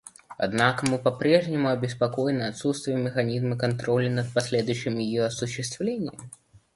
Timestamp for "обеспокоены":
1.69-2.47